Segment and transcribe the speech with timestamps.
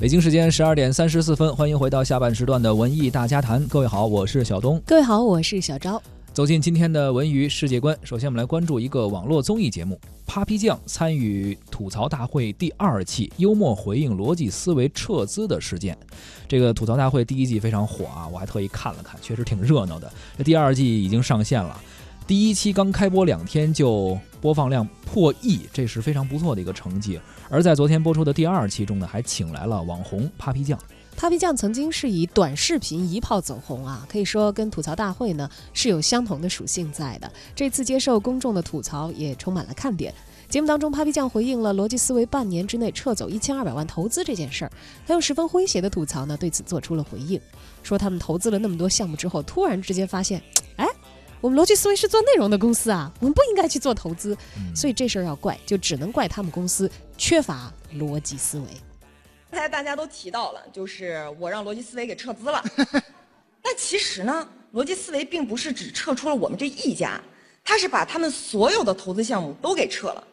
[0.00, 3.66] 北京时间十二点三十四分，欢迎回到下半时段的文艺大家谈。
[3.66, 4.80] 各位好，我是小东。
[4.86, 6.00] 各位好，我是小昭。
[6.32, 9.98] 走进今天的文娱世界观，首先我们来关注一个网络综艺节目
[10.32, 15.98] 《Papi 酱》参与吐槽大会第二期，幽默回应逻辑思维撤资的事件。
[16.46, 20.08] 这个吐槽大会第一季非常火啊，我还特意看了看，确实挺热闹的。
[20.36, 21.76] 这第二季已经上线了。
[22.24, 27.18] 第一期刚开播两天就播放量破亿，这是非常不错的一个成绩。
[27.48, 30.78] 而在昨天播出的第二期中呢，还请来了网红 Papi 酱。
[31.18, 37.32] Papi 酱曾经是以短视频一炮走红啊，可以说跟吐槽大会呢是有相同的属性在的。
[37.56, 40.12] 这次接受公众的吐槽也充满了看点。
[40.48, 44.72] 节目当中，Papi 酱回应了逻辑思维半年之内撤走一千二百万投资这件事儿，
[45.06, 47.40] 他用十分诙谐的吐槽呢对此做出了回应，
[47.82, 50.42] 说他们投资了那么多项目之后，突然之间发现，
[51.40, 54.36] 我们逻辑思维是做内容的公司啊，我们不应该去做投资，
[54.74, 58.66] 所以这事儿要怪，就只能怪他们公司缺乏逻辑思维。
[59.50, 62.62] 刚才大家都提到了，就是我让逻辑思维给撤资了，
[63.62, 67.20] 但其实呢，逻辑思维并不是只撤出了我们这一家，
[67.62, 70.24] 他是把他们所有的投资项目都给撤了，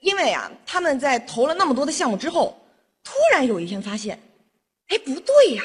[0.00, 2.58] 因为啊，他们在投了那么多的项目之后，
[3.04, 4.18] 突然有一天发现，
[4.88, 5.62] 哎，不对呀，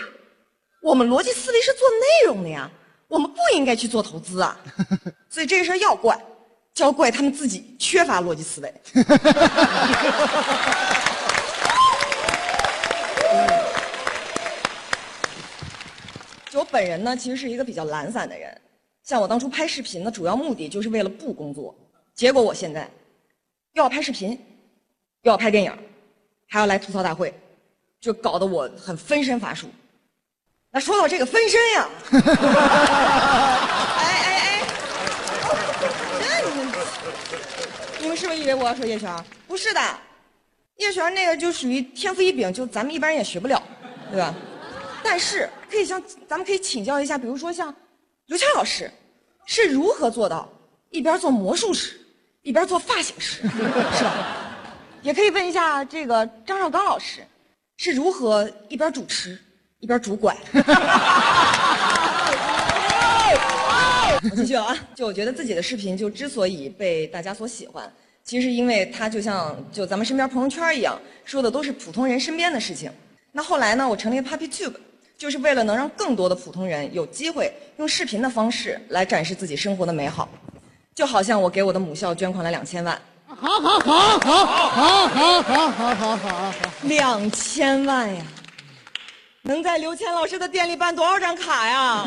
[0.83, 2.69] 我们逻辑思维是做内容的呀。
[3.07, 4.59] 我们不应该去做投资啊，
[5.29, 6.19] 所以这个事儿要怪，
[6.73, 8.73] 就要怪他们自己缺乏逻辑思维。
[16.49, 18.59] 就我本人呢，其实是一个比较懒散的人。
[19.03, 21.73] 像我当初拍视频的主要目的就是为了不工作，
[22.13, 22.89] 结果我现在
[23.73, 24.31] 又要拍视频，
[25.21, 25.71] 又要拍电影，
[26.47, 27.33] 还要来吐槽大会，
[28.01, 29.69] 就搞得我很分身乏术。
[30.77, 31.89] 那说到这个分身呀，
[33.97, 34.61] 哎哎
[36.21, 36.71] 哎，这你们
[38.01, 39.11] 你们是不是以为我要说叶璇？
[39.47, 39.81] 不是的，
[40.75, 43.59] 叶璇那个就属于天赋异禀，就咱们一般人也学不了，
[44.11, 44.31] 对吧？
[45.03, 47.73] 但是可以向咱们可以请教一下，比如说像
[48.27, 48.91] 刘谦老师
[49.47, 50.47] 是如何做到
[50.91, 51.99] 一边做魔术师
[52.43, 54.45] 一边做发型师，是吧？
[55.01, 57.25] 也可以问一下这个张绍刚老师
[57.77, 59.41] 是如何一边主持。
[59.79, 60.35] 一边拄拐，
[64.23, 64.75] 我继续了啊！
[64.95, 67.87] 就我觉得自己的视频就之所以被大家所喜欢，
[68.23, 72.91] 其实因为它就像就咱们身边朋友圈一样，说的都是普通人身边的事情。
[73.31, 74.73] 那后来呢，我成立 Papi Tube，
[75.15, 80.27] 就是为了能让更多的普通人有机会用视频的方式来展示自己生活的美好。
[80.95, 86.51] 就好像我给我的母校捐款了两千万，好好好好好好好好好好好，
[86.81, 88.25] 两千万呀！
[89.47, 92.05] 能在刘谦老师的店里办多少张卡呀？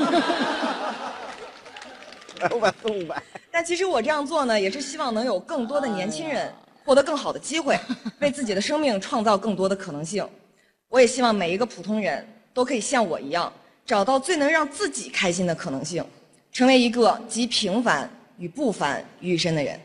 [2.52, 3.20] 五百四五百。
[3.50, 6.52] 但其实我这样做呢，也是希望能有更多的年轻人
[6.84, 7.78] 获得更好的机会，
[8.20, 10.26] 为自己的生命创造更多的可能性。
[10.90, 13.50] 我也希望每一个普通人都可以像我一样，
[13.86, 16.04] 找到最能让自己开心的可能性，
[16.52, 19.80] 成为一个集平凡与不凡于一身的人。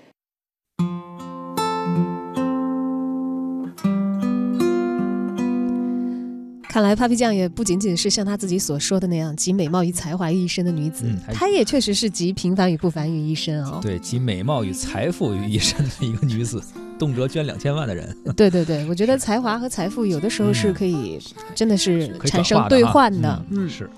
[6.75, 13.79] 看来 Papi 酱也不仅仅是像她自己所说的那样集美貌与才华于一身的女子，她也确实是集平凡与不凡于一身哦。
[13.81, 16.61] 对，集美貌与财富于一身的一个女子，
[16.99, 18.13] 动辄捐两千万的人。
[18.35, 21.17] 对 对对， 我觉得才华和财富有的时候是可以，
[21.55, 23.41] 真的是产生兑换的。
[23.51, 23.89] 嗯，是。